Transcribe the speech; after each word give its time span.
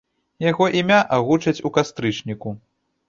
Яго 0.45 0.69
імя 0.79 0.97
агучаць 1.17 1.63
у 1.69 1.73
кастрычніку. 1.77 2.59